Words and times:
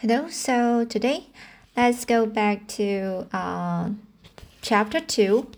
Hello, 0.00 0.28
so 0.28 0.84
today 0.84 1.26
let's 1.76 2.04
go 2.04 2.24
back 2.24 2.68
to 2.68 3.26
uh, 3.32 3.90
chapter 4.62 5.00
2. 5.00 5.48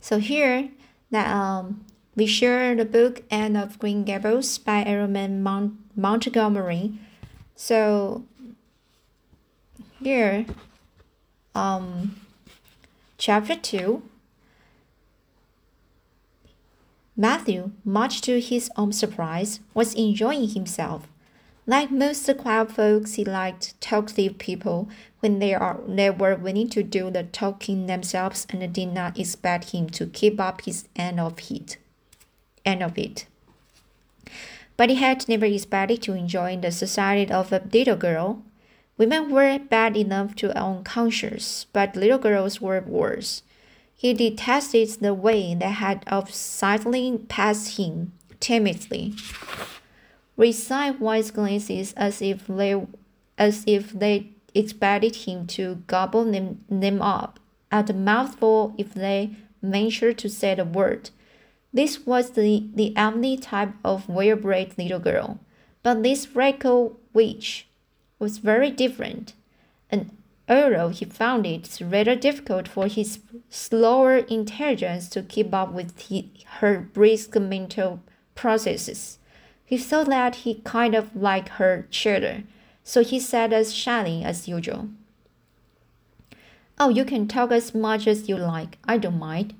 So 0.00 0.18
here 0.18 0.70
that 1.10 1.28
um, 1.28 1.84
we 2.16 2.24
share 2.24 2.74
the 2.74 2.86
book 2.86 3.22
Anne 3.30 3.56
of 3.56 3.78
Green 3.78 4.04
Gables 4.04 4.56
by 4.56 4.84
Erman 4.86 5.42
Mont 5.42 5.74
Montgomery. 5.94 6.94
So 7.56 8.24
here 10.02 10.46
um, 11.54 12.16
chapter 13.18 13.54
2 13.54 14.02
Matthew, 17.18 17.72
much 17.84 18.22
to 18.22 18.40
his 18.40 18.70
own 18.78 18.92
surprise, 18.92 19.60
was 19.74 19.92
enjoying 19.92 20.48
himself. 20.48 21.06
Like 21.70 21.92
most 21.92 22.28
crowd 22.36 22.72
folks, 22.72 23.14
he 23.14 23.24
liked 23.24 23.80
talkative 23.80 24.38
people 24.38 24.88
when 25.20 25.38
they 25.38 25.54
are 25.54 25.78
they 25.86 26.10
were 26.10 26.34
willing 26.34 26.68
to 26.70 26.82
do 26.82 27.12
the 27.12 27.22
talking 27.22 27.86
themselves 27.86 28.44
and 28.50 28.72
did 28.72 28.92
not 28.92 29.16
expect 29.16 29.70
him 29.70 29.88
to 29.90 30.06
keep 30.06 30.40
up 30.40 30.62
his 30.62 30.88
end 30.96 31.20
of 31.20 31.38
it. 31.48 31.76
End 32.64 32.82
of 32.82 32.98
it. 32.98 33.26
But 34.76 34.90
he 34.90 34.96
had 34.96 35.28
never 35.28 35.46
expected 35.46 36.02
to 36.02 36.14
enjoy 36.14 36.56
the 36.56 36.72
society 36.72 37.30
of 37.30 37.52
a 37.52 37.62
little 37.72 37.94
girl. 37.94 38.42
Women 38.98 39.30
were 39.30 39.60
bad 39.60 39.96
enough 39.96 40.34
to 40.42 40.58
own 40.58 40.82
conscience, 40.82 41.66
but 41.72 41.94
little 41.94 42.18
girls 42.18 42.60
were 42.60 42.80
worse. 42.80 43.44
He 43.94 44.12
detested 44.12 44.88
the 44.98 45.14
way 45.14 45.54
they 45.54 45.70
had 45.70 46.02
of 46.08 46.34
sidling 46.34 47.26
past 47.26 47.76
him 47.78 48.10
timidly 48.40 49.14
resigned 50.40 50.98
wise 51.00 51.30
glances 51.30 51.92
as 51.98 52.22
if 52.22 52.46
they 52.46 52.74
as 53.36 53.62
if 53.66 53.92
they 53.92 54.30
expected 54.54 55.14
him 55.14 55.46
to 55.46 55.76
gobble 55.86 56.24
them, 56.24 56.64
them 56.68 57.00
up 57.02 57.38
at 57.70 57.90
a 57.90 57.92
mouthful 57.92 58.74
if 58.76 58.94
they 58.94 59.30
ventured 59.62 60.18
to 60.18 60.28
say 60.28 60.56
a 60.58 60.64
word. 60.64 61.10
This 61.72 62.04
was 62.04 62.30
the, 62.32 62.68
the 62.74 62.92
only 62.96 63.36
type 63.36 63.74
of 63.84 64.08
well-bred 64.08 64.76
little 64.76 64.98
girl, 64.98 65.38
but 65.82 66.02
this 66.02 66.34
Rachel 66.34 66.98
witch 67.12 67.68
was 68.18 68.38
very 68.38 68.70
different, 68.72 69.34
and 69.88 70.10
although 70.48 70.88
he 70.88 71.04
found 71.04 71.46
it 71.46 71.78
rather 71.80 72.16
difficult 72.16 72.66
for 72.66 72.88
his 72.88 73.20
slower 73.48 74.16
intelligence 74.16 75.08
to 75.10 75.22
keep 75.22 75.54
up 75.54 75.72
with 75.72 75.98
he, 76.00 76.32
her 76.58 76.80
brisk 76.80 77.36
mental 77.36 78.00
processes. 78.34 79.19
He 79.70 79.78
thought 79.78 80.08
that 80.08 80.34
he 80.34 80.62
kind 80.64 80.96
of 80.96 81.14
liked 81.14 81.50
her 81.50 81.86
cheddar, 81.92 82.42
so 82.82 83.04
he 83.04 83.20
said 83.20 83.52
as 83.52 83.72
shyly 83.72 84.24
as 84.24 84.48
usual. 84.48 84.88
Oh, 86.76 86.88
you 86.88 87.04
can 87.04 87.28
talk 87.28 87.52
as 87.52 87.72
much 87.72 88.08
as 88.08 88.28
you 88.28 88.36
like. 88.36 88.78
I 88.88 88.98
don't 88.98 89.20
mind. 89.20 89.54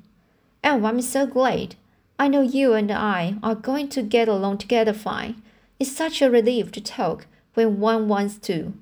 Oh, 0.64 0.84
I'm 0.84 1.00
so 1.00 1.28
glad. 1.28 1.76
I 2.18 2.26
know 2.26 2.40
you 2.40 2.72
and 2.72 2.90
I 2.90 3.36
are 3.40 3.54
going 3.54 3.88
to 3.90 4.02
get 4.02 4.26
along 4.26 4.58
together 4.58 4.92
fine. 4.92 5.40
It's 5.78 5.92
such 5.92 6.20
a 6.20 6.28
relief 6.28 6.72
to 6.72 6.80
talk 6.80 7.26
when 7.54 7.78
one 7.78 8.08
wants 8.08 8.36
to, 8.48 8.72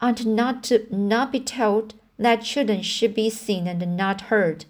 and 0.00 0.24
not 0.24 0.62
to 0.64 0.86
not 0.94 1.32
be 1.32 1.40
told 1.40 1.94
that 2.16 2.44
children 2.44 2.82
should 2.82 3.12
be 3.12 3.28
seen 3.28 3.66
and 3.66 3.96
not 3.96 4.30
heard. 4.30 4.66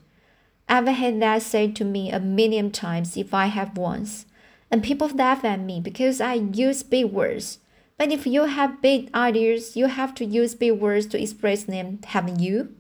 I've 0.67 0.87
had 0.87 1.21
that 1.21 1.43
said 1.43 1.77
to 1.77 1.85
me 1.85 2.11
a 2.11 2.21
million 2.21 2.71
times 2.71 3.19
if 3.19 3.35
I 3.35 3.47
have 3.47 3.77
once 3.77 4.25
and 4.71 4.83
people 4.83 5.09
laugh 5.09 5.45
at 5.45 5.61
me 5.61 5.81
because 5.81 6.21
I 6.21 6.35
use 6.35 6.83
big 6.83 7.07
words. 7.13 7.59
But 7.99 8.13
if 8.13 8.27
you 8.27 8.45
have 8.45 8.83
big 8.83 9.15
ideas, 9.15 9.77
you 9.77 9.87
have 9.87 10.15
to 10.17 10.25
use 10.25 10.55
big 10.55 10.73
words 10.73 11.07
to 11.07 11.23
express 11.23 11.65
them, 11.65 12.01
haven't 12.05 12.41
you? 12.41 12.75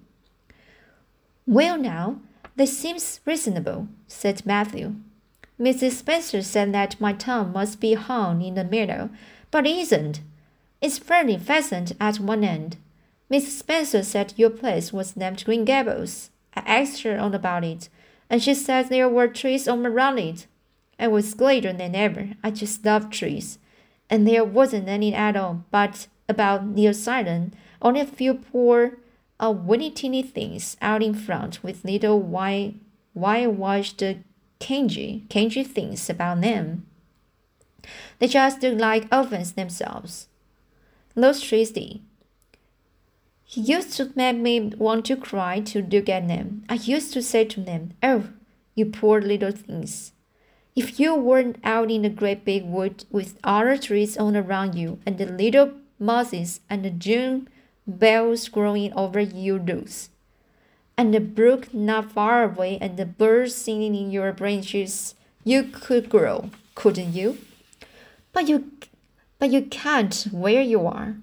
Well, 1.47 1.78
now, 1.78 2.20
this 2.56 2.77
seems 2.77 3.20
reasonable, 3.25 3.89
said 4.06 4.45
Matthew. 4.45 4.97
Mrs. 5.59 5.93
Spencer 5.93 6.43
said 6.43 6.75
that 6.75 7.00
my 7.00 7.15
tongue 7.15 7.53
must 7.53 7.81
be 7.81 7.94
hung 7.94 8.43
in 8.43 8.55
the 8.55 8.65
middle, 8.65 9.11
but 9.50 9.66
it 9.66 9.77
isn't. 9.77 10.21
It's 10.82 10.99
fairly 10.99 11.38
fastened 11.38 11.97
at 11.99 12.21
one 12.21 12.44
end. 12.44 12.77
Mrs. 13.31 13.59
Spencer 13.59 14.03
said 14.03 14.34
your 14.37 14.50
place 14.50 14.93
was 14.93 15.16
named 15.16 15.44
Green 15.44 15.65
Gables. 15.65 16.31
I 16.55 16.61
asked 16.61 17.03
her 17.03 17.19
all 17.19 17.34
about 17.34 17.65
it, 17.65 17.88
and 18.28 18.43
she 18.43 18.55
said 18.55 18.88
there 18.88 19.09
were 19.09 19.28
trees 19.28 19.66
all 19.66 19.87
around 19.87 20.19
it. 20.19 20.47
I 20.99 21.09
was 21.09 21.34
gladder 21.34 21.73
than 21.73 21.95
ever. 21.95 22.31
I 22.43 22.51
just 22.51 22.84
loved 22.84 23.12
trees. 23.12 23.59
And 24.09 24.27
there 24.27 24.45
wasn't 24.45 24.89
any 24.89 25.15
at 25.15 25.37
all, 25.37 25.65
but 25.71 26.07
about 26.29 26.67
near 26.67 26.93
silent, 26.93 27.55
only 27.83 28.01
a 28.01 28.07
few 28.07 28.34
poor, 28.34 28.99
uh, 29.39 29.51
winny 29.51 29.91
teeny 29.91 30.23
things 30.23 30.77
out 30.81 31.03
in 31.03 31.15
front 31.15 31.62
with 31.62 31.85
little 31.85 32.21
white, 32.21 32.75
whitewashed 33.15 34.03
kanji, 34.61 35.27
kanji 35.29 35.67
things 35.67 36.09
about 36.09 36.41
them. 36.41 36.87
They 38.19 38.27
just 38.27 38.62
look 38.62 38.79
like 38.79 39.06
ovens 39.12 39.53
themselves. 39.53 40.29
Those 41.15 41.41
trees 41.41 41.71
did. 41.71 42.01
He 43.45 43.61
used 43.61 43.93
to 43.95 44.12
make 44.17 44.37
me 44.37 44.73
want 44.77 45.05
to 45.06 45.17
cry 45.17 45.61
to 45.61 45.83
look 45.83 46.09
at 46.09 46.27
them. 46.27 46.65
I 46.69 46.75
used 46.75 47.12
to 47.12 47.23
say 47.23 47.45
to 47.45 47.61
them, 47.61 47.93
Oh, 48.03 48.31
you 48.75 48.87
poor 48.87 49.21
little 49.21 49.53
things. 49.53 50.12
If 50.76 51.00
you 51.00 51.14
weren't 51.14 51.56
out 51.64 51.91
in 51.91 52.03
the 52.03 52.10
great 52.10 52.44
big 52.44 52.66
wood 52.66 53.06
with 53.10 53.38
other 53.42 53.78
trees 53.78 54.19
all 54.19 54.37
around 54.37 54.75
you 54.75 54.98
and 55.06 55.16
the 55.16 55.25
little 55.25 55.72
mosses 55.98 56.60
and 56.69 56.84
the 56.84 56.91
June 56.91 57.48
bells 57.87 58.50
growing 58.50 58.92
over 58.92 59.19
your 59.19 59.59
roofs, 59.59 60.10
and 60.98 61.14
the 61.14 61.20
brook 61.20 61.72
not 61.72 62.12
far 62.12 62.44
away 62.44 62.76
and 62.78 62.98
the 62.98 63.06
birds 63.06 63.54
singing 63.54 63.94
in 63.94 64.10
your 64.10 64.32
branches, 64.32 65.14
you 65.44 65.62
could 65.62 66.10
grow, 66.10 66.50
couldn't 66.75 67.14
you? 67.14 67.38
But 68.34 68.47
you 68.47 68.70
but 69.38 69.50
you 69.50 69.62
can't 69.62 70.28
where 70.31 70.60
you 70.60 70.87
are. 70.87 71.16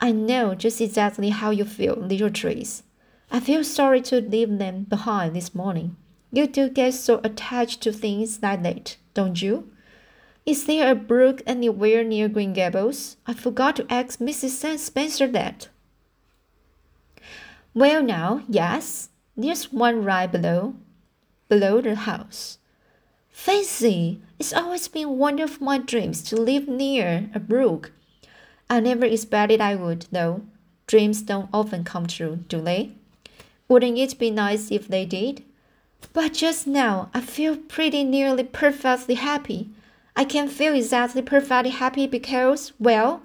I 0.00 0.12
know 0.12 0.54
just 0.54 0.80
exactly 0.80 1.28
how 1.28 1.50
you 1.50 1.66
feel, 1.66 1.94
little 1.96 2.30
trees. 2.30 2.82
I 3.30 3.40
feel 3.40 3.64
sorry 3.64 4.00
to 4.02 4.22
leave 4.22 4.58
them 4.58 4.84
behind 4.84 5.36
this 5.36 5.54
morning. 5.54 5.96
You 6.34 6.48
do 6.48 6.68
get 6.68 6.94
so 6.94 7.20
attached 7.22 7.80
to 7.82 7.92
things 7.92 8.38
that 8.38 8.64
that, 8.64 8.96
don't 9.14 9.40
you? 9.40 9.70
Is 10.44 10.66
there 10.66 10.90
a 10.90 10.96
brook 10.96 11.42
anywhere 11.46 12.02
near 12.02 12.28
Green 12.28 12.52
Gables? 12.52 13.16
I 13.24 13.34
forgot 13.34 13.76
to 13.76 13.86
ask 13.88 14.18
Mrs. 14.18 14.78
Spencer 14.80 15.28
that. 15.28 15.68
Well, 17.72 18.02
now, 18.02 18.42
yes, 18.48 19.10
there's 19.36 19.72
one 19.72 20.02
right 20.02 20.26
below, 20.26 20.74
below 21.48 21.80
the 21.80 21.94
house. 21.94 22.58
Fancy! 23.30 24.20
It's 24.36 24.52
always 24.52 24.88
been 24.88 25.16
one 25.16 25.38
of 25.38 25.60
my 25.60 25.78
dreams 25.78 26.20
to 26.24 26.36
live 26.36 26.66
near 26.66 27.30
a 27.32 27.38
brook. 27.38 27.92
I 28.68 28.80
never 28.80 29.06
expected 29.06 29.60
I 29.60 29.76
would, 29.76 30.06
though. 30.10 30.42
Dreams 30.88 31.22
don't 31.22 31.48
often 31.52 31.84
come 31.84 32.08
true, 32.08 32.40
do 32.48 32.60
they? 32.60 32.90
Wouldn't 33.68 33.98
it 33.98 34.18
be 34.18 34.32
nice 34.32 34.72
if 34.72 34.88
they 34.88 35.06
did? 35.06 35.44
But 36.12 36.34
just 36.34 36.66
now, 36.66 37.10
I 37.14 37.20
feel 37.20 37.56
pretty 37.56 38.04
nearly 38.04 38.44
perfectly 38.44 39.14
happy. 39.14 39.70
I 40.16 40.24
can 40.24 40.48
feel 40.48 40.74
exactly 40.74 41.22
perfectly 41.22 41.70
happy 41.70 42.06
because, 42.06 42.72
well, 42.78 43.22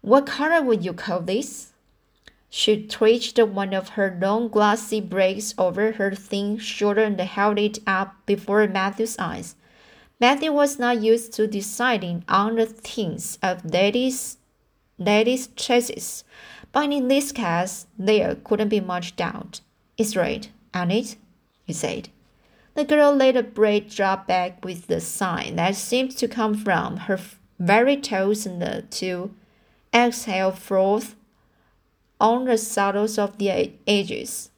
what 0.00 0.26
color 0.26 0.62
would 0.62 0.84
you 0.84 0.92
call 0.92 1.20
this? 1.20 1.72
She 2.48 2.86
twitched 2.86 3.38
one 3.38 3.74
of 3.74 3.90
her 3.90 4.16
long 4.22 4.48
glossy 4.48 5.00
braids 5.00 5.54
over 5.58 5.92
her 5.92 6.14
thin 6.14 6.58
shoulder 6.58 7.02
and 7.02 7.20
held 7.20 7.58
it 7.58 7.78
up 7.86 8.14
before 8.26 8.66
Matthew's 8.68 9.18
eyes. 9.18 9.56
Matthew 10.20 10.52
was 10.52 10.78
not 10.78 11.02
used 11.02 11.32
to 11.34 11.46
deciding 11.46 12.24
on 12.28 12.54
the 12.54 12.66
things 12.66 13.38
of 13.42 13.64
ladies' 13.64 14.38
ladies' 14.98 15.48
choices, 15.48 16.22
but 16.70 16.92
in 16.92 17.08
this 17.08 17.32
case 17.32 17.86
there 17.98 18.36
couldn't 18.36 18.68
be 18.68 18.80
much 18.80 19.16
doubt. 19.16 19.60
It's 19.98 20.14
right, 20.14 20.48
ain't 20.74 20.92
it? 20.92 21.16
He 21.64 21.72
said. 21.72 22.08
The 22.74 22.84
girl 22.84 23.14
let 23.14 23.36
a 23.36 23.42
braid 23.42 23.88
drop 23.88 24.26
back 24.26 24.64
with 24.64 24.88
the 24.88 25.00
sign 25.00 25.56
that 25.56 25.76
seemed 25.76 26.16
to 26.18 26.28
come 26.28 26.54
from 26.54 26.96
her 27.08 27.20
very 27.58 27.96
toes 27.96 28.46
and 28.46 28.90
to 28.90 29.34
exhale 29.92 30.50
forth 30.50 31.14
on 32.20 32.46
the 32.46 32.58
saddles 32.58 33.18
of 33.18 33.38
the 33.38 33.72
edges. 33.86 34.50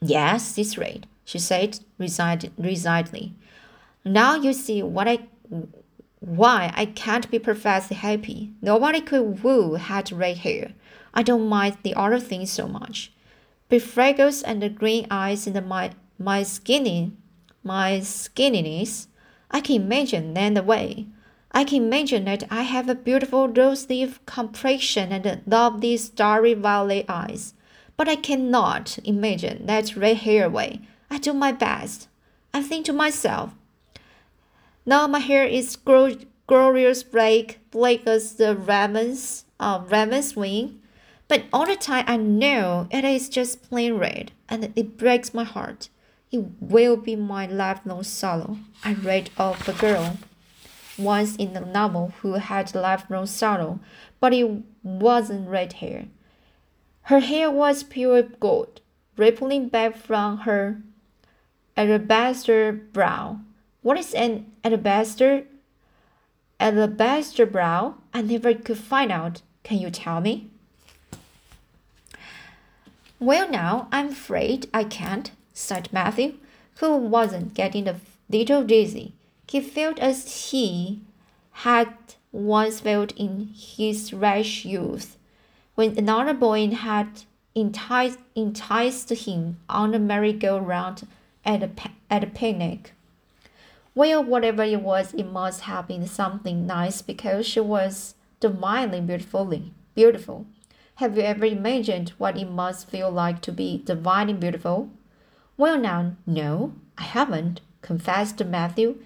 Yes, 0.00 0.54
this 0.54 0.78
right, 0.78 1.04
she 1.24 1.38
said 1.38 1.80
resignedly. 1.98 3.34
Now 4.04 4.36
you 4.36 4.52
see 4.52 4.82
what 4.82 5.08
I 5.08 5.26
why 6.20 6.72
I 6.76 6.84
can't 6.86 7.30
be 7.30 7.38
perfectly 7.38 7.96
happy. 7.96 8.52
Nobody 8.62 9.00
could 9.00 9.42
woo 9.42 9.74
had 9.74 10.12
red 10.12 10.38
hair. 10.38 10.74
I 11.12 11.22
don't 11.22 11.48
mind 11.48 11.78
the 11.82 11.94
other 11.94 12.20
things 12.20 12.50
so 12.50 12.68
much 12.68 13.10
freckles 13.78 14.42
and 14.42 14.62
the 14.62 14.68
green 14.68 15.06
eyes 15.10 15.46
and 15.46 15.66
my 15.68 15.92
my 16.18 16.42
skinny 16.42 17.12
my 17.62 18.00
skinniness. 18.00 19.06
I 19.50 19.60
can 19.60 19.76
imagine 19.76 20.34
then 20.34 20.54
the 20.54 20.62
way. 20.62 21.06
I 21.52 21.64
can 21.64 21.84
imagine 21.84 22.24
that 22.26 22.44
I 22.50 22.62
have 22.62 22.88
a 22.88 22.94
beautiful 22.94 23.48
rose-leaf 23.48 24.24
complexion 24.24 25.10
and 25.12 25.42
lovely 25.46 25.96
starry 25.96 26.54
violet 26.54 27.06
eyes, 27.08 27.54
but 27.96 28.08
I 28.08 28.16
cannot 28.16 28.98
imagine 29.04 29.66
that 29.66 29.96
red 29.96 30.18
hair 30.18 30.48
way. 30.48 30.80
I 31.10 31.18
do 31.18 31.32
my 31.32 31.50
best. 31.50 32.08
I 32.54 32.62
think 32.62 32.86
to 32.86 32.92
myself, 32.92 33.52
now 34.86 35.06
my 35.08 35.18
hair 35.18 35.44
is 35.44 35.76
glorious 36.46 37.02
black, 37.02 37.58
black 37.70 38.06
as 38.06 38.34
the 38.34 38.56
raven's, 38.56 39.44
uh, 39.58 39.82
raven's 39.88 40.36
wing, 40.36 40.80
but 41.30 41.44
all 41.52 41.64
the 41.64 41.76
time 41.76 42.04
I 42.08 42.16
know 42.16 42.88
it 42.90 43.04
is 43.04 43.28
just 43.28 43.62
plain 43.62 43.94
red, 43.94 44.32
and 44.48 44.72
it 44.74 44.98
breaks 44.98 45.32
my 45.32 45.44
heart. 45.44 45.88
It 46.32 46.44
will 46.58 46.96
be 46.96 47.14
my 47.14 47.46
lifelong 47.46 48.02
sorrow. 48.02 48.58
I 48.82 48.94
read 48.94 49.30
of 49.36 49.68
a 49.68 49.72
girl 49.72 50.18
once 50.98 51.36
in 51.36 51.52
the 51.52 51.60
novel 51.60 52.12
who 52.20 52.32
had 52.32 52.74
lifelong 52.74 53.26
sorrow, 53.26 53.78
but 54.18 54.34
it 54.34 54.64
wasn't 54.82 55.48
red 55.48 55.74
hair. 55.74 56.06
Her 57.02 57.20
hair 57.20 57.48
was 57.48 57.84
pure 57.84 58.22
gold, 58.24 58.80
rippling 59.16 59.68
back 59.68 59.96
from 59.96 60.38
her 60.38 60.82
alabaster 61.76 62.72
brow. 62.72 63.38
What 63.82 63.96
is 63.98 64.14
an 64.14 64.50
alabaster? 64.64 65.44
Alabaster 66.58 67.46
brow? 67.46 67.94
I 68.12 68.22
never 68.22 68.52
could 68.52 68.78
find 68.78 69.12
out. 69.12 69.42
Can 69.62 69.78
you 69.78 69.90
tell 69.90 70.20
me? 70.20 70.49
Well, 73.20 73.50
now, 73.50 73.86
I'm 73.92 74.08
afraid 74.08 74.70
I 74.72 74.84
can't, 74.84 75.30
sighed 75.52 75.92
Matthew, 75.92 76.38
who 76.76 76.96
wasn't 76.96 77.52
getting 77.52 77.86
a 77.86 78.00
little 78.30 78.64
dizzy. 78.64 79.12
He 79.46 79.60
felt 79.60 79.98
as 79.98 80.50
he 80.50 81.02
had 81.52 81.92
once 82.32 82.80
felt 82.80 83.12
in 83.18 83.50
his 83.54 84.14
rash 84.14 84.64
youth, 84.64 85.18
when 85.74 85.98
another 85.98 86.32
boy 86.32 86.70
had 86.70 87.24
enticed, 87.54 88.18
enticed 88.34 89.10
him 89.10 89.58
on 89.68 89.94
a 89.94 89.98
merry-go-round 89.98 91.06
at 91.44 91.62
a, 91.62 91.70
at 92.08 92.24
a 92.24 92.26
picnic. 92.26 92.94
Well, 93.94 94.24
whatever 94.24 94.62
it 94.62 94.80
was, 94.80 95.12
it 95.12 95.24
must 95.24 95.62
have 95.62 95.88
been 95.88 96.06
something 96.06 96.66
nice 96.66 97.02
because 97.02 97.46
she 97.46 97.60
was 97.60 98.14
divinely 98.38 99.02
beautifully 99.02 99.74
beautiful. 99.94 100.46
Have 101.00 101.16
you 101.16 101.22
ever 101.22 101.46
imagined 101.46 102.10
what 102.18 102.36
it 102.36 102.50
must 102.50 102.90
feel 102.90 103.10
like 103.10 103.40
to 103.40 103.52
be 103.52 103.80
divine 103.86 104.28
and 104.28 104.38
beautiful? 104.38 104.90
Well, 105.56 105.78
now, 105.78 106.16
no, 106.26 106.74
I 106.98 107.04
haven't, 107.04 107.62
confessed 107.80 108.44
Matthew 108.44 108.98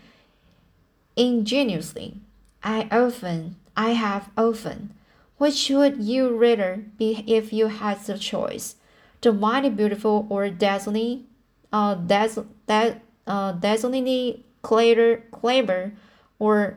ingenuously. 1.15 2.17
I 2.65 2.89
often, 2.91 3.55
I 3.77 3.91
have 3.91 4.29
often. 4.37 4.93
Which 5.39 5.71
would 5.71 6.03
you 6.03 6.37
rather 6.37 6.85
be 6.99 7.23
if 7.29 7.53
you 7.53 7.69
had 7.69 8.01
the 8.01 8.19
choice? 8.19 8.75
Divine 9.21 9.65
and 9.65 9.77
beautiful 9.77 10.27
or 10.29 10.51
dazzling, 10.51 11.27
uh, 11.73 11.95
dazzle, 11.95 12.49
that, 12.67 13.03
uh, 13.29 13.53
dazzlingly 13.53 14.43
clever, 14.63 15.23
clever, 15.31 15.93
or 16.41 16.77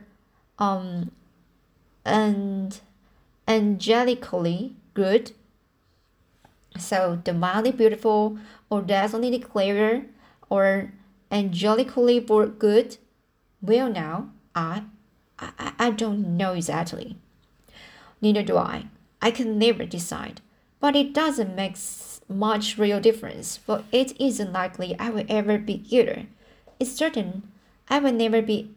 um, 0.59 1.09
and 2.05 2.79
angelically 3.47 4.75
good? 4.97 5.31
So 6.77 6.99
divinely 7.23 7.71
beautiful 7.71 8.37
or 8.69 8.81
dazzlingly 8.81 9.41
clever 9.43 10.05
or 10.49 10.91
angelically 11.31 12.19
good 12.57 12.97
well, 13.61 13.89
now, 13.89 14.29
I, 14.53 14.83
I, 15.39 15.73
I 15.79 15.89
don't 15.91 16.37
know 16.37 16.53
exactly. 16.53 17.17
Neither 18.21 18.43
do 18.43 18.57
I. 18.57 18.85
I 19.21 19.31
can 19.31 19.57
never 19.57 19.85
decide. 19.85 20.41
But 20.79 20.95
it 20.95 21.13
doesn't 21.13 21.55
make 21.55 21.75
much 22.29 22.77
real 22.77 22.99
difference, 22.99 23.57
for 23.57 23.83
it 23.91 24.19
isn't 24.21 24.53
likely 24.53 24.97
I 24.99 25.09
will 25.09 25.25
ever 25.27 25.57
be 25.57 25.83
either. 25.89 26.27
It's 26.79 26.91
certain 26.91 27.51
I 27.89 27.97
will 27.97 28.13
never 28.13 28.43
be 28.43 28.69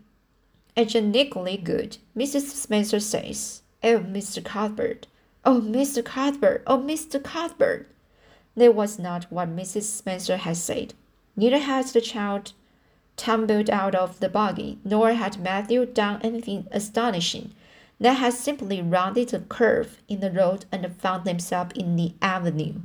angelically 0.77 1.63
good, 1.63 1.99
Mrs. 2.17 2.55
Spencer 2.55 3.01
says. 3.01 3.61
Oh, 3.83 3.99
Mr. 3.99 4.43
Cuthbert. 4.43 5.07
Oh, 5.45 5.61
Mr. 5.61 6.05
Cuthbert. 6.05 6.63
Oh, 6.67 6.79
Mr. 6.79 7.23
Cuthbert. 7.23 7.89
That 8.57 8.75
was 8.75 8.99
not 8.99 9.25
what 9.31 9.49
Mrs. 9.49 9.85
Spencer 9.85 10.37
had 10.37 10.57
said. 10.57 10.95
Neither 11.37 11.59
had 11.59 11.87
the 11.87 12.01
child 12.01 12.53
tumbled 13.17 13.71
out 13.71 13.95
of 13.95 14.21
the 14.21 14.29
buggy, 14.29 14.79
nor 14.85 15.13
had 15.13 15.41
Matthew 15.41 15.87
done 15.87 16.21
anything 16.23 16.67
astonishing. 16.71 17.53
They 17.99 18.15
had 18.15 18.33
simply 18.33 18.81
rounded 18.81 19.35
a 19.35 19.41
curve 19.41 19.99
in 20.09 20.21
the 20.21 20.31
road 20.31 20.65
and 20.73 20.97
found 20.97 21.25
themselves 21.25 21.73
in 21.75 21.97
the 21.97 22.15
avenue. 22.23 22.81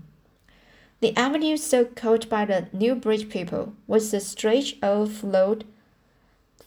The 1.00 1.16
avenue 1.18 1.58
so 1.58 1.86
called 1.86 2.30
by 2.30 2.46
the 2.46 2.68
Newbridge 2.74 3.30
people 3.30 3.74
was 3.88 4.14
a 4.14 4.20
stretch 4.20 4.76
of 4.82 5.24
road 5.24 5.66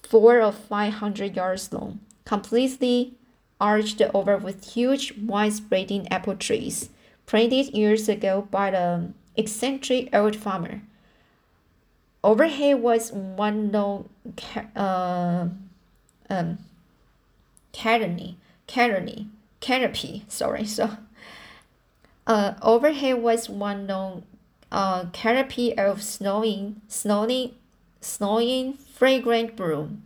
four 0.02 0.40
or 0.40 0.52
five 0.52 0.94
hundred 0.94 1.36
yards 1.36 1.72
long, 1.72 2.00
completely 2.24 3.17
arched 3.60 4.00
over 4.14 4.36
with 4.36 4.72
huge 4.74 5.12
wide-spreading 5.18 6.06
apple 6.08 6.36
trees, 6.36 6.90
planted 7.26 7.74
years 7.74 8.08
ago 8.08 8.46
by 8.50 8.70
the 8.70 9.12
eccentric 9.36 10.08
old 10.12 10.36
farmer. 10.36 10.82
Overhead 12.24 12.82
was 12.82 13.12
one 13.12 13.70
long 13.70 14.08
uh, 14.74 15.48
um, 16.28 16.58
canopy, 17.72 18.36
canopy, 18.66 19.28
canopy. 19.60 20.24
Sorry, 20.28 20.64
so 20.64 20.90
uh, 22.26 22.54
overhead 22.60 23.22
was 23.22 23.48
one 23.48 23.86
long 23.86 24.24
uh, 24.70 25.06
canopy 25.12 25.76
of 25.78 26.02
snowing, 26.02 26.82
snowing, 26.88 27.54
snowing 28.00 28.74
fragrant 28.74 29.56
broom. 29.56 30.02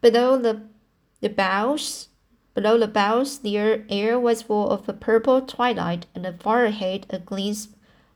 Below 0.00 0.38
the 0.38 0.62
the 1.20 1.28
boughs, 1.28 2.08
below 2.56 2.78
the 2.78 2.88
boughs, 2.88 3.40
the 3.40 3.58
air 3.90 4.18
was 4.18 4.40
full 4.40 4.70
of 4.70 4.88
a 4.88 4.94
purple 4.94 5.42
twilight, 5.42 6.06
and 6.14 6.26
far 6.40 6.64
ahead 6.64 7.06
a 7.10 7.18
glimpse 7.18 7.68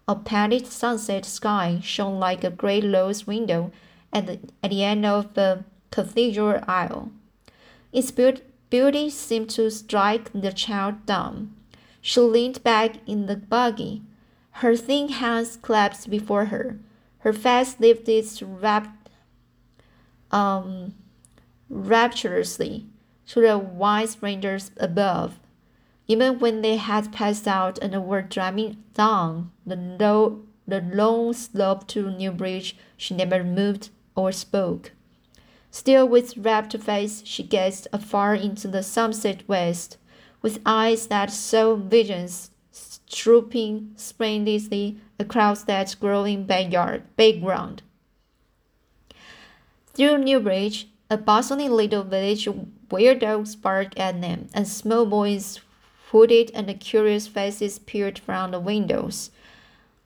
of 0.09 0.25
pallid 0.25 0.67
sunset 0.67 1.27
sky 1.27 1.79
shone 1.83 2.19
like 2.19 2.43
a 2.43 2.49
great 2.49 2.83
rose 2.83 3.27
window 3.27 3.71
at 4.15 4.27
the, 4.27 4.41
at 4.63 4.71
the 4.71 4.83
end 4.83 5.05
of 5.05 5.35
the 5.35 5.63
cathedral 5.91 6.65
aisle. 6.67 7.13
Its 7.93 8.11
beauty 8.71 9.11
seemed 9.11 9.51
to 9.51 9.71
strike 9.71 10.33
the 10.33 10.53
child 10.53 11.05
dumb. 11.05 11.55
She 12.01 12.21
leaned 12.21 12.63
back 12.63 12.97
in 13.07 13.27
the 13.27 13.37
buggy, 13.37 14.01
her 14.63 14.75
thin 14.75 15.11
hands 15.11 15.59
clasped 15.59 16.09
before 16.09 16.47
her, 16.47 16.79
her 17.19 17.35
face 17.35 17.77
lifted 17.79 18.27
rapt, 18.43 19.11
um, 20.31 20.95
rapturously 21.69 22.87
to 23.31 23.41
the 23.41 23.57
wide 23.57 24.09
splendors 24.09 24.73
above. 24.79 25.39
Even 26.09 26.41
when 26.41 26.63
they 26.63 26.77
had 26.77 27.13
passed 27.13 27.47
out 27.47 27.79
and 27.79 28.05
were 28.05 28.23
driving 28.23 28.83
down 28.95 29.53
the 29.65 29.77
low, 29.77 30.43
the 30.67 30.81
long 30.81 31.33
slope 31.33 31.87
to 31.87 32.11
Newbridge, 32.11 32.77
she 32.97 33.15
never 33.15 33.45
moved 33.45 33.91
or 34.17 34.33
spoke. 34.33 34.91
Still 35.71 36.09
with 36.09 36.37
rapt 36.37 36.77
face, 36.79 37.23
she 37.25 37.45
gazed 37.45 37.87
afar 37.93 38.35
into 38.35 38.67
the 38.67 38.83
sunset 38.83 39.47
west, 39.47 39.97
with 40.43 40.61
eyes 40.67 41.07
that 41.07 41.31
saw 41.31 41.77
visions 41.77 42.51
trooping 43.09 43.93
splendidly 43.95 44.99
across 45.21 45.63
that 45.65 45.95
growing 46.01 46.47
backyard 46.47 47.05
background. 47.15 47.83
Through 49.95 50.19
Newbridge, 50.19 50.89
a 51.09 51.17
bustling 51.17 51.71
little 51.71 52.03
village 52.03 52.49
where 52.91 53.15
dogs 53.15 53.57
barked 53.57 53.97
at 53.99 54.21
them 54.21 54.49
and 54.53 54.69
small 54.69 55.07
boys 55.07 55.61
hooded 56.11 56.51
and 56.55 56.81
curious 56.81 57.27
faces 57.27 57.79
peered 57.79 58.19
from 58.19 58.51
the 58.51 58.61
windows. 58.61 59.31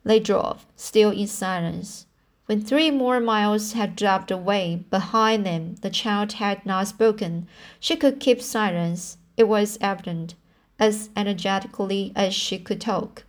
They 0.03 0.19
drove, 0.19 0.65
still 0.75 1.09
in 1.11 1.27
silence. 1.27 2.05
When 2.45 2.61
three 2.61 2.91
more 2.91 3.19
miles 3.19 3.73
had 3.73 3.95
dropped 3.95 4.29
away 4.29 4.85
behind 4.91 5.45
them, 5.45 5.75
the 5.81 5.89
child 5.89 6.33
had 6.33 6.63
not 6.63 6.87
spoken. 6.87 7.47
She 7.79 7.95
could 7.95 8.19
keep 8.19 8.39
silence, 8.39 9.17
it 9.35 9.45
was 9.45 9.79
evident, 9.81 10.35
as 10.77 11.09
energetically 11.15 12.13
as 12.15 12.35
she 12.35 12.59
could 12.59 12.81
talk. 12.81 13.23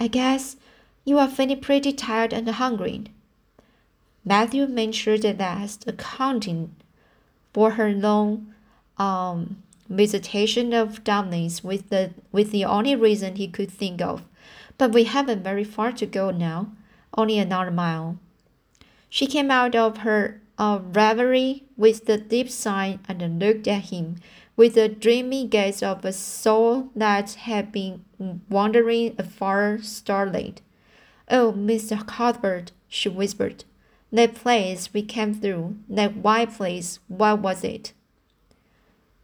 I 0.00 0.08
guess 0.08 0.56
you 1.04 1.18
are 1.18 1.28
feeling 1.28 1.60
pretty 1.60 1.92
tired 1.92 2.32
and 2.32 2.48
hungry. 2.48 3.04
Matthew 4.24 4.66
ventured 4.66 5.24
at 5.26 5.38
last, 5.38 5.86
accounting 5.86 6.74
for 7.52 7.72
her 7.72 7.92
long 7.92 8.51
um, 9.02 9.62
visitation 9.88 10.72
of 10.72 11.02
dumplings 11.02 11.64
with 11.64 11.88
the 11.88 12.12
with 12.30 12.50
the 12.52 12.64
only 12.64 12.94
reason 12.94 13.36
he 13.36 13.48
could 13.48 13.70
think 13.70 14.00
of. 14.00 14.22
But 14.78 14.92
we 14.92 15.04
haven't 15.04 15.42
very 15.42 15.64
far 15.64 15.92
to 15.92 16.06
go 16.06 16.30
now, 16.30 16.72
only 17.16 17.38
another 17.38 17.70
mile. 17.70 18.18
She 19.08 19.26
came 19.26 19.50
out 19.50 19.74
of 19.74 19.98
her 19.98 20.40
uh, 20.56 20.78
reverie 20.82 21.64
with 21.76 22.06
the 22.06 22.16
deep 22.16 22.48
sigh 22.48 22.98
and 23.08 23.38
looked 23.38 23.66
at 23.68 23.90
him 23.92 24.16
with 24.56 24.74
the 24.74 24.88
dreamy 24.88 25.46
gaze 25.46 25.82
of 25.82 26.04
a 26.04 26.12
soul 26.12 26.90
that 26.94 27.32
had 27.48 27.72
been 27.72 28.04
wandering 28.48 29.14
afar 29.18 29.78
starlit. 29.82 30.60
Oh, 31.30 31.52
Mr. 31.52 32.06
Cuthbert, 32.06 32.72
she 32.88 33.08
whispered, 33.08 33.64
that 34.12 34.34
place 34.34 34.92
we 34.92 35.02
came 35.02 35.34
through, 35.34 35.76
that 35.88 36.16
white 36.16 36.52
place, 36.52 36.98
what 37.08 37.40
was 37.40 37.64
it? 37.64 37.92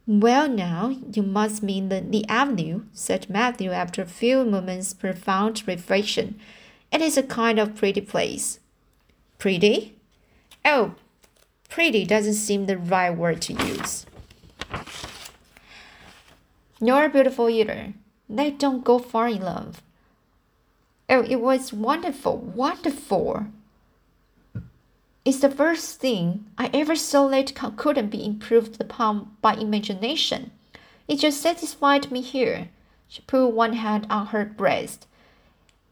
Well, 0.09 0.49
now, 0.49 0.97
you 1.13 1.21
must 1.21 1.61
mean 1.61 1.89
the, 1.89 2.01
the 2.01 2.27
avenue, 2.27 2.85
said 2.93 3.29
Matthew 3.29 3.69
after 3.69 4.01
a 4.01 4.07
few 4.07 4.43
moments' 4.43 4.91
profound 4.91 5.61
reflection. 5.67 6.39
It 6.91 6.99
is 6.99 7.15
a 7.15 7.21
kind 7.21 7.59
of 7.59 7.75
pretty 7.75 8.01
place. 8.01 8.59
Pretty? 9.37 9.95
Oh, 10.65 10.95
pretty 11.69 12.05
doesn't 12.05 12.33
seem 12.33 12.65
the 12.65 12.75
right 12.75 13.11
word 13.11 13.39
to 13.43 13.53
use. 13.53 14.07
Nor 16.81 17.07
beautiful 17.09 17.47
either. 17.47 17.93
They 18.27 18.49
don't 18.49 18.83
go 18.83 18.97
far 18.97 19.27
in 19.27 19.43
love. 19.43 19.83
Oh, 21.07 21.21
it 21.21 21.39
was 21.39 21.71
wonderful, 21.71 22.35
wonderful. 22.35 23.45
It's 25.25 25.39
the 25.39 25.51
first 25.51 25.99
thing 25.99 26.45
I 26.57 26.69
ever 26.73 26.95
saw 26.95 27.27
that 27.27 27.53
couldn't 27.75 28.09
be 28.09 28.25
improved 28.25 28.79
upon 28.79 29.35
by 29.41 29.55
imagination. 29.55 30.51
It 31.07 31.19
just 31.19 31.41
satisfied 31.41 32.11
me 32.11 32.21
here. 32.21 32.69
She 33.09 33.21
put 33.23 33.47
one 33.47 33.73
hand 33.73 34.07
on 34.09 34.27
her 34.27 34.45
breast. 34.45 35.07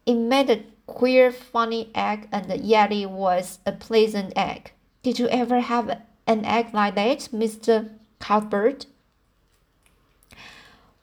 It 0.06 0.14
made 0.14 0.48
a 0.48 0.62
queer, 0.86 1.30
funny 1.30 1.90
egg, 1.94 2.28
and 2.32 2.48
yet 2.64 2.90
it 2.90 3.10
was 3.10 3.58
a 3.66 3.72
pleasant 3.72 4.32
egg. 4.34 4.72
Did 5.02 5.18
you 5.18 5.28
ever 5.28 5.60
have 5.60 6.00
an 6.26 6.44
egg 6.44 6.72
like 6.72 6.94
that, 6.94 7.28
Mr. 7.32 7.90
Cuthbert? 8.20 8.86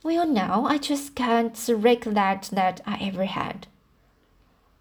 Well, 0.01 0.27
no, 0.27 0.65
I 0.67 0.77
just 0.77 1.15
can't 1.15 1.57
recollect 1.69 2.51
that 2.51 2.81
I 2.85 2.97
ever 3.01 3.25
had. 3.25 3.67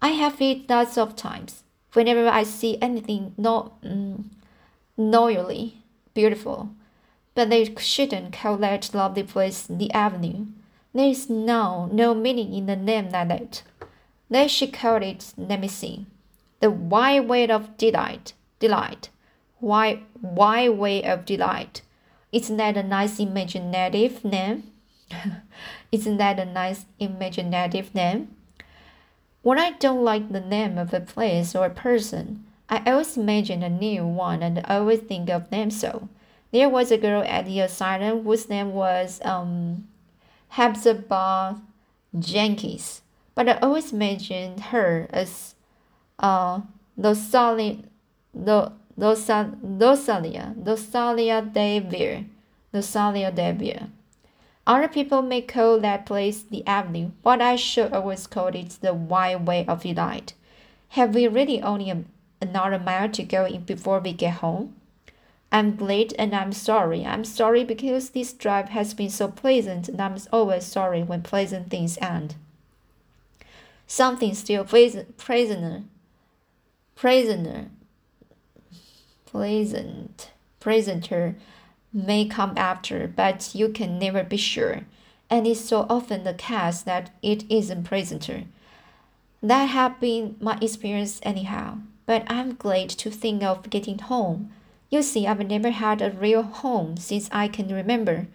I 0.01 0.09
have 0.09 0.41
it 0.41 0.69
lots 0.69 0.97
of 0.97 1.15
times 1.15 1.64
whenever 1.95 2.27
I 2.27 2.43
see 2.43 2.77
anything 2.81 3.33
not 3.37 3.81
mm, 3.81 4.25
noyally 4.97 5.73
beautiful. 6.13 6.69
But 7.33 7.49
they 7.49 7.73
shouldn't 7.75 8.33
call 8.33 8.57
that 8.57 8.93
lovely 8.93 9.23
place 9.23 9.67
the 9.69 9.91
avenue. 9.91 10.45
There 10.93 11.07
is 11.09 11.29
no 11.29 11.89
no 11.91 12.13
meaning 12.13 12.53
in 12.53 12.65
the 12.65 12.75
name 12.75 13.09
like 13.09 13.27
that. 13.27 13.63
They 14.29 14.47
should 14.47 14.73
call 14.73 15.03
it 15.03 15.33
let 15.37 15.59
me 15.59 15.67
see. 15.67 16.05
The 16.61 16.71
wide 16.71 17.27
way 17.27 17.47
of 17.49 17.77
delight 17.77 18.33
delight. 18.59 19.09
Why 19.59 20.01
why 20.21 20.69
way 20.69 21.03
of 21.03 21.25
delight. 21.25 21.81
Isn't 22.31 22.57
that 22.57 22.77
a 22.77 22.83
nice 22.83 23.19
imaginative 23.19 24.23
name? 24.23 24.71
Isn't 25.91 26.17
that 26.17 26.39
a 26.39 26.45
nice 26.45 26.85
imaginative 26.99 27.93
name? 27.93 28.35
When 29.45 29.59
I 29.59 29.73
don't 29.73 30.03
like 30.03 30.31
the 30.31 30.41
name 30.41 30.79
of 30.79 30.91
a 30.91 30.99
place 30.99 31.53
or 31.53 31.67
a 31.67 31.69
person, 31.69 32.43
I 32.67 32.81
always 32.89 33.15
imagine 33.15 33.61
a 33.61 33.69
new 33.69 34.03
one 34.03 34.41
and 34.41 34.65
always 34.65 35.01
think 35.01 35.29
of 35.29 35.51
them 35.51 35.69
so. 35.69 36.09
There 36.51 36.67
was 36.67 36.89
a 36.89 36.97
girl 36.97 37.21
at 37.21 37.45
the 37.45 37.59
asylum 37.59 38.23
whose 38.23 38.49
name 38.49 38.73
was 38.73 39.21
um, 39.23 39.87
Hepzibah 40.47 41.61
Jenkins, 42.17 43.03
but 43.35 43.47
I 43.47 43.59
always 43.59 43.93
imagined 43.93 44.73
her 44.73 45.07
as 45.11 45.53
uh, 46.17 46.61
Rosalia, 46.97 47.83
Rosalia, 48.33 49.53
Rosalia, 49.61 50.55
Rosalia 50.57 51.41
Devere, 51.43 52.25
Rosalia 52.73 53.31
Devere. 53.31 53.89
Other 54.67 54.87
people 54.87 55.21
may 55.21 55.41
call 55.41 55.79
that 55.79 56.05
place 56.05 56.41
the 56.41 56.65
avenue, 56.65 57.11
but 57.21 57.39
I 57.41 57.55
should 57.55 57.93
always 57.93 58.25
call 58.25 58.47
it 58.47 58.77
the 58.81 58.93
wide 58.93 59.45
way 59.45 59.65
of 59.67 59.83
delight. 59.83 60.33
Have 60.89 61.13
we 61.13 61.27
really 61.27 61.61
only 61.61 61.91
a, 61.91 62.03
another 62.41 62.79
mile 62.79 63.09
to 63.09 63.23
go 63.23 63.45
in 63.45 63.61
before 63.61 63.99
we 63.99 64.13
get 64.13 64.35
home? 64.35 64.75
I'm 65.51 65.75
glad 65.75 66.13
and 66.17 66.33
I'm 66.33 66.51
sorry. 66.51 67.05
I'm 67.05 67.23
sorry 67.23 67.63
because 67.63 68.09
this 68.09 68.33
drive 68.33 68.69
has 68.69 68.93
been 68.95 69.11
so 69.11 69.27
pleasant, 69.27 69.87
and 69.87 70.01
I'm 70.01 70.17
always 70.33 70.65
sorry 70.65 71.03
when 71.03 71.21
pleasant 71.21 71.69
things 71.69 71.99
end. 72.01 72.35
Something 73.85 74.33
still 74.33 74.63
pleasant, 74.63 75.17
prisoner, 75.17 75.83
prisoner, 76.95 77.67
pleasant, 79.25 80.31
pleasanter 80.59 81.35
may 81.95 82.25
come 82.25 82.53
after, 82.57 83.07
but 83.07 83.55
you 83.55 83.69
can 83.69 83.97
never 83.97 84.23
be 84.23 84.37
sure, 84.37 84.81
and 85.29 85.47
it's 85.47 85.61
so 85.61 85.85
often 85.89 86.23
the 86.23 86.33
case 86.33 86.81
that 86.81 87.09
it 87.23 87.49
isn't 87.49 87.85
pleasanter. 87.85 88.43
That 89.41 89.65
had 89.69 89.99
been 89.99 90.35
my 90.39 90.57
experience 90.61 91.19
anyhow, 91.23 91.77
but 92.05 92.23
I'm 92.27 92.55
glad 92.55 92.89
to 92.89 93.09
think 93.09 93.43
of 93.43 93.69
getting 93.69 93.99
home. 93.99 94.51
You 94.89 95.01
see, 95.01 95.25
I've 95.25 95.47
never 95.47 95.71
had 95.71 96.01
a 96.01 96.11
real 96.11 96.43
home 96.43 96.97
since 96.97 97.29
I 97.31 97.47
can 97.47 97.73
remember. 97.73 98.27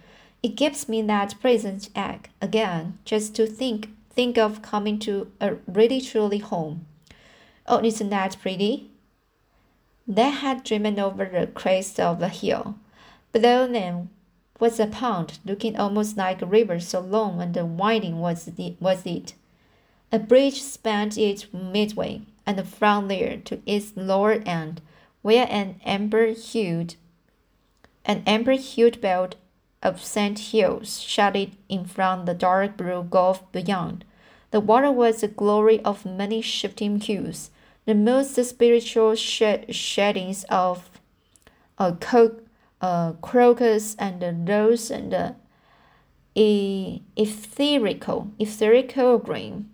It 0.43 0.57
gives 0.57 0.89
me 0.89 1.03
that 1.03 1.35
pleasant 1.41 1.91
egg 1.95 2.31
again, 2.41 2.99
just 3.05 3.35
to 3.37 3.47
think 3.47 3.91
think 4.11 4.37
of 4.37 4.63
coming 4.63 4.99
to 5.01 5.31
a 5.41 5.55
really 5.67 6.01
truly 6.01 6.39
home. 6.39 6.87
Oh, 7.67 7.83
isn't 7.85 8.11
that 8.11 8.37
pretty? 8.41 8.91
They 10.07 10.31
had 10.31 10.65
driven 10.65 10.99
over 10.99 11.25
the 11.25 11.47
crest 11.47 12.01
of 12.01 12.19
the 12.19 12.29
hill. 12.29 12.75
Below 13.33 13.67
them 13.69 14.11
was 14.59 14.81
a 14.81 14.87
pond, 14.87 15.39
looking 15.45 15.77
almost 15.77 16.17
like 16.17 16.43
a 16.43 16.47
river, 16.47 16.81
so 16.81 17.01
long 17.01 17.41
and 17.41 17.79
winding 17.79 18.19
was, 18.19 18.45
the, 18.45 18.77
was 18.81 19.07
it. 19.07 19.35
A 20.13 20.19
bridge 20.19 20.61
spanned 20.61 21.17
it 21.17 21.47
midway, 21.55 22.23
and 22.45 22.67
from 22.67 23.09
there 23.09 23.37
to 23.45 23.61
its 23.65 23.93
lower 23.97 24.43
end, 24.45 24.81
where 25.23 25.47
an 25.49 25.81
amber-hued, 25.85 26.97
an 28.05 28.23
amber-hued 28.27 29.01
belt 29.01 29.37
of 29.83 30.03
sand 30.03 30.39
hills 30.39 31.01
shut 31.01 31.37
it 31.37 31.51
in 31.69 31.85
from 31.85 32.25
the 32.25 32.35
dark 32.35 32.77
blue 32.77 33.03
gulf 33.05 33.51
beyond. 33.53 34.05
The 34.51 34.61
water 34.61 34.91
was 34.91 35.23
a 35.23 35.29
glory 35.29 35.81
of 35.85 36.05
many 36.05 36.43
shifting 36.43 37.01
hues, 37.01 37.51
the 37.87 37.95
most 37.95 38.35
spiritual 38.45 39.15
shed 39.15 39.75
shadings 39.75 40.45
of 40.51 40.91
a 41.79 41.93
coke 41.93 42.43
uh, 42.81 43.13
crocus 43.21 43.95
and 43.99 44.21
the 44.23 44.33
rose 44.33 44.91
and 44.91 45.13
uh, 45.13 45.33
etherical, 46.37 48.31
etherical 48.39 49.23
green, 49.23 49.71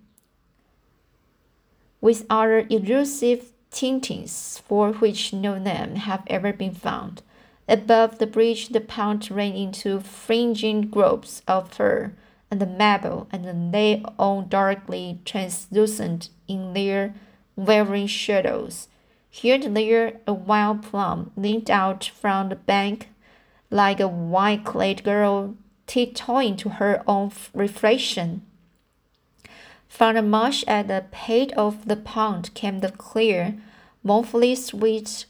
with 2.01 2.27
other 2.29 2.67
elusive 2.69 3.53
tintings 3.71 4.63
for 4.67 4.93
which 4.93 5.33
no 5.33 5.59
name 5.59 5.97
have 5.97 6.23
ever 6.29 6.53
been 6.53 6.75
found. 6.75 7.23
Above 7.69 8.19
the 8.19 8.27
bridge, 8.27 8.69
the 8.69 8.81
pond 8.81 9.31
ran 9.31 9.53
into 9.53 10.01
fringing 10.01 10.83
groves 10.83 11.43
of 11.49 11.73
fir 11.73 12.13
and 12.51 12.79
maple, 12.79 13.27
and 13.33 13.73
lay 13.73 14.05
all 14.19 14.43
darkly 14.43 15.19
translucent 15.25 16.29
in 16.47 16.75
their 16.75 17.13
wavering 17.57 18.07
shadows. 18.07 18.89
Here 19.41 19.61
and 19.63 19.77
there, 19.77 20.15
a 20.27 20.33
wild 20.33 20.83
plum 20.83 21.31
leaned 21.37 21.71
out 21.71 22.07
from 22.07 22.49
the 22.49 22.57
bank 22.57 23.11
like 23.71 24.01
a 24.01 24.09
white 24.09 24.65
clad 24.65 25.05
girl 25.05 25.57
tiptoeing 25.87 26.57
to 26.57 26.71
her 26.81 27.03
own 27.07 27.31
reflection. 27.53 28.47
From 29.89 30.15
the 30.15 30.23
marsh 30.23 30.65
at 30.67 30.89
the 30.89 31.05
head 31.15 31.53
of 31.53 31.87
the 31.87 31.97
pond 31.97 32.55
came 32.55 32.81
the 32.81 32.91
clear, 32.91 33.59
mournfully 34.03 34.55
sweet 34.55 35.27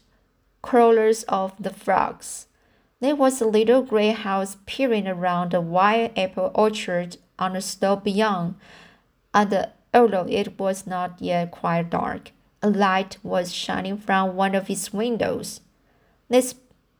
crawlers 0.61 1.23
of 1.23 1.51
the 1.59 1.73
frogs. 1.73 2.47
There 3.01 3.15
was 3.15 3.41
a 3.41 3.45
little 3.45 3.81
grey 3.81 4.11
house 4.11 4.55
peering 4.65 5.09
around 5.09 5.53
a 5.53 5.59
wild 5.59 6.17
apple 6.17 6.51
orchard 6.55 7.17
on 7.37 7.53
the 7.53 7.61
slope 7.61 8.05
beyond, 8.05 8.55
although 9.33 10.25
it 10.29 10.57
was 10.57 10.87
not 10.87 11.21
yet 11.21 11.51
quite 11.51 11.89
dark, 11.89 12.31
a 12.61 12.69
light 12.69 13.17
was 13.23 13.53
shining 13.53 13.97
from 13.97 14.35
one 14.35 14.55
of 14.55 14.69
its 14.69 14.91
windows. 14.91 15.61
This 16.29 16.55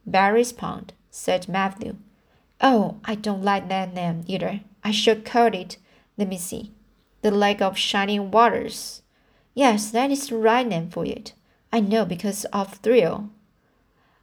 Barry's 0.06 0.52
Pond, 0.52 0.94
said 1.10 1.50
Matthew. 1.50 1.98
Oh, 2.62 3.00
I 3.06 3.16
don't 3.16 3.44
like 3.44 3.70
that 3.70 3.94
name 3.94 4.24
either. 4.28 4.62
I 4.84 4.92
should 4.92 5.26
call 5.26 5.54
it, 5.54 5.78
let 6.18 6.28
me 6.28 6.38
see, 6.38 6.72
the 7.22 7.32
Lake 7.32 7.62
of 7.62 7.78
Shining 7.78 8.32
Waters. 8.32 9.02
Yes, 9.54 9.92
that 9.92 10.12
is 10.12 10.28
the 10.28 10.38
right 10.38 10.68
name 10.68 10.90
for 10.90 11.06
it. 11.06 11.34
I 11.72 11.80
know 11.80 12.06
because 12.06 12.46
of 12.46 12.76
thrill. 12.76 13.30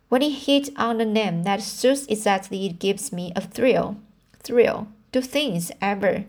When 0.09 0.23
it 0.23 0.31
hit 0.31 0.71
on 0.76 0.99
the 0.99 1.05
name 1.05 1.43
that 1.43 1.62
suits 1.62 2.07
exactly, 2.07 2.67
it 2.67 2.79
gives 2.79 3.12
me 3.12 3.33
a 3.35 3.41
thrill. 3.41 3.97
Thrill. 4.43 4.88
Do 5.12 5.21
things 5.21 5.71
ever 5.81 6.25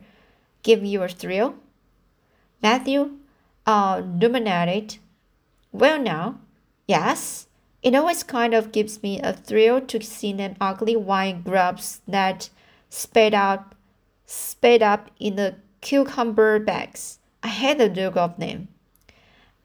give 0.64 0.84
you 0.84 1.04
a 1.04 1.08
thrill? 1.08 1.56
Matthew 2.62 3.18
uh, 3.66 4.02
ruminated. 4.04 4.98
Well, 5.72 6.00
now, 6.00 6.40
yes, 6.88 7.48
It 7.86 7.94
always 7.94 8.24
kind 8.24 8.56
of 8.56 8.72
gives 8.72 9.04
me 9.04 9.22
a 9.22 9.32
thrill 9.32 9.80
to 9.80 10.02
see 10.02 10.34
them 10.34 10.56
ugly 10.60 10.96
white 10.96 11.44
grubs 11.44 12.02
that 12.08 12.50
spade 12.90 13.36
out 13.36 13.76
spade 14.26 14.82
up 14.82 15.12
in 15.20 15.36
the 15.36 15.58
cucumber 15.82 16.58
bags. 16.58 17.20
I 17.44 17.50
hate 17.50 17.78
the 17.78 17.88
look 17.90 18.18
of 18.18 18.40
them. 18.40 18.70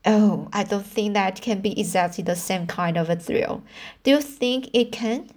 Oh, 0.04 0.48
I 0.52 0.64
don't 0.64 0.84
think 0.86 1.14
that 1.14 1.40
can 1.40 1.62
be 1.62 1.78
exactly 1.80 2.22
the 2.22 2.36
same 2.36 2.66
kind 2.66 2.98
of 2.98 3.08
a 3.08 3.16
thrill. 3.16 3.62
Do 4.02 4.10
you 4.10 4.20
think 4.20 4.68
it 4.74 4.92
can? 4.92 5.30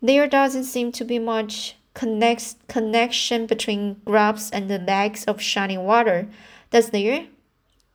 There 0.00 0.26
doesn't 0.26 0.64
seem 0.64 0.90
to 0.92 1.04
be 1.04 1.18
much 1.18 1.76
connect, 1.92 2.66
connection 2.68 3.44
between 3.46 4.00
grubs 4.06 4.50
and 4.50 4.70
the 4.70 4.78
legs 4.78 5.24
of 5.24 5.40
shining 5.42 5.84
water, 5.84 6.28
does 6.70 6.90
there? 6.90 7.26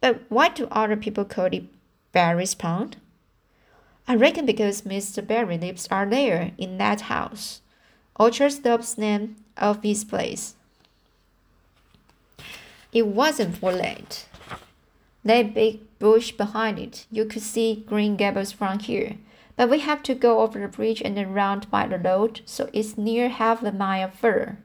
But 0.02 0.22
why 0.30 0.50
do 0.50 0.68
other 0.72 0.96
people 0.96 1.26
call 1.26 1.46
it 1.46 1.64
Barry's 2.12 2.56
Pond? 2.56 2.98
I 4.08 4.16
reckon 4.16 4.46
because 4.46 4.82
Mr. 4.82 5.26
Barry 5.26 5.58
lives 5.58 5.88
are 5.92 6.06
there 6.06 6.52
in 6.58 6.78
that 6.78 7.02
house. 7.02 7.62
Orchard 8.20 8.52
Stub's 8.52 8.98
name 8.98 9.36
of 9.58 9.84
his 9.84 10.04
place. 10.04 10.56
It 12.92 13.08
wasn't 13.08 13.58
for 13.58 13.72
late. 13.72 14.28
That 15.24 15.54
big 15.54 15.82
bush 16.00 16.32
behind 16.32 16.80
it, 16.80 17.06
you 17.12 17.26
could 17.26 17.44
see 17.44 17.84
Green 17.88 18.16
Gables 18.16 18.52
from 18.52 18.80
here. 18.80 19.18
But 19.56 19.70
we 19.70 19.80
have 19.80 20.02
to 20.04 20.16
go 20.16 20.40
over 20.40 20.60
the 20.60 20.70
bridge 20.70 21.02
and 21.02 21.18
around 21.18 21.70
by 21.70 21.86
the 21.86 22.00
road, 22.00 22.42
so 22.46 22.70
it's 22.74 22.98
near 22.98 23.30
half 23.30 23.62
a 23.62 23.72
mile 23.72 24.10
further. 24.10 24.58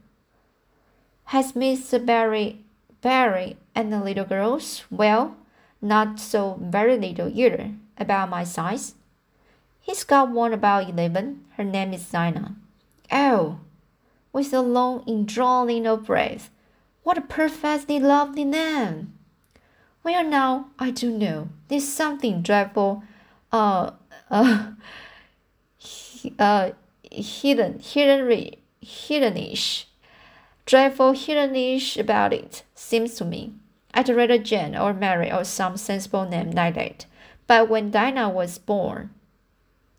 Has 1.26 1.52
Mr. 1.52 2.04
Barry, 2.04 2.60
Barry 3.02 3.56
and 3.74 3.92
the 3.92 4.00
little 4.00 4.24
girls? 4.24 4.84
Well, 4.90 5.36
not 5.80 6.18
so 6.20 6.58
very 6.60 6.96
little 6.96 7.30
either, 7.32 7.72
about 7.98 8.30
my 8.30 8.44
size. 8.44 8.94
He's 9.80 10.04
got 10.04 10.30
one 10.30 10.52
about 10.52 10.88
eleven. 10.88 11.44
Her 11.56 11.64
name 11.64 11.92
is 11.92 12.06
Zina. 12.06 12.56
Oh, 13.12 13.60
with 14.32 14.52
a 14.52 14.60
long 14.60 15.04
indrawing 15.06 15.86
of 15.86 16.06
breath. 16.06 16.50
What 17.02 17.18
a 17.18 17.20
perfectly 17.20 18.00
lovely 18.00 18.44
name! 18.44 19.12
Well, 20.02 20.24
now 20.24 20.70
I 20.78 20.90
do 20.90 21.10
know 21.10 21.48
there's 21.68 21.86
something 21.88 22.42
dreadful, 22.42 23.04
uh, 23.52 23.92
uh, 24.30 24.72
uh, 26.38 26.70
hidden, 27.10 27.78
hidden, 27.78 28.56
hiddenish, 28.82 29.84
dreadful 30.66 31.12
hiddenish 31.12 31.98
about 31.98 32.32
it. 32.32 32.64
Seems 32.74 33.14
to 33.16 33.24
me. 33.24 33.54
I'd 33.94 34.08
rather 34.08 34.38
Jane 34.38 34.76
or 34.76 34.92
Mary 34.92 35.32
or 35.32 35.44
some 35.44 35.76
sensible 35.76 36.28
name 36.28 36.50
like 36.50 36.74
that. 36.74 37.06
But 37.46 37.68
when 37.68 37.90
Dinah 37.90 38.28
was 38.28 38.58
born, 38.58 39.10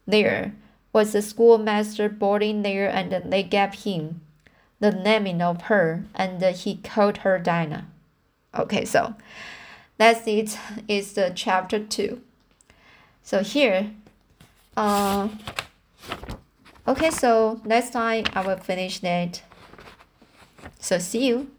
there 0.06 0.54
was 0.92 1.16
a 1.16 1.22
schoolmaster 1.22 2.10
boarding 2.10 2.62
there, 2.62 2.90
and 2.90 3.32
they 3.32 3.44
gave 3.44 3.74
him 3.74 4.22
the 4.80 4.92
naming 4.92 5.42
of 5.42 5.64
her, 5.64 6.04
and 6.14 6.44
he 6.44 6.76
called 6.78 7.18
her 7.18 7.40
Dinah. 7.40 7.88
Okay, 8.54 8.86
so 8.86 9.16
that's 9.98 10.28
it. 10.28 10.58
Is 10.88 11.14
the 11.14 11.32
chapter 11.34 11.80
two. 11.80 12.22
So 13.24 13.44
here, 13.44 13.92
uh, 14.78 15.30
okay. 16.88 17.10
So 17.10 17.62
next 17.66 17.92
time 17.92 18.26
I 18.34 18.46
will 18.46 18.58
finish 18.58 19.00
that. 19.00 19.42
So 20.80 21.00
see 21.00 21.28
you. 21.28 21.55